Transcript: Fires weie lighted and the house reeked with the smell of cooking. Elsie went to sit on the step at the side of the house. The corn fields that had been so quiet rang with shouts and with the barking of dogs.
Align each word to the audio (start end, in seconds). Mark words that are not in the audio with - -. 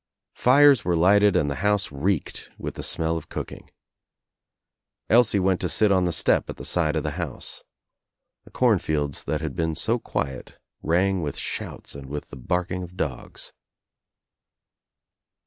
Fires 0.33 0.81
weie 0.81 0.97
lighted 0.97 1.35
and 1.35 1.47
the 1.47 1.57
house 1.61 1.91
reeked 1.91 2.49
with 2.57 2.73
the 2.73 2.81
smell 2.81 3.17
of 3.17 3.29
cooking. 3.29 3.69
Elsie 5.11 5.37
went 5.39 5.61
to 5.61 5.69
sit 5.69 5.91
on 5.91 6.05
the 6.05 6.11
step 6.11 6.49
at 6.49 6.57
the 6.57 6.65
side 6.65 6.95
of 6.95 7.03
the 7.03 7.17
house. 7.23 7.63
The 8.43 8.49
corn 8.49 8.79
fields 8.79 9.23
that 9.25 9.41
had 9.41 9.55
been 9.55 9.75
so 9.75 9.99
quiet 9.99 10.57
rang 10.81 11.21
with 11.21 11.37
shouts 11.37 11.93
and 11.93 12.09
with 12.09 12.29
the 12.31 12.35
barking 12.35 12.81
of 12.81 12.97
dogs. 12.97 13.53